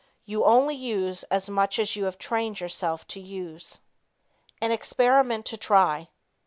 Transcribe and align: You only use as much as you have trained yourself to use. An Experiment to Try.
You 0.25 0.43
only 0.45 0.73
use 0.73 1.21
as 1.25 1.47
much 1.47 1.77
as 1.77 1.95
you 1.95 2.05
have 2.05 2.17
trained 2.17 2.59
yourself 2.59 3.05
to 3.09 3.19
use. 3.21 3.81
An 4.59 4.71
Experiment 4.71 5.45
to 5.45 5.57
Try. 5.57 6.09